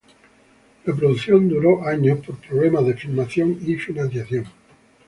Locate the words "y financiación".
3.63-4.45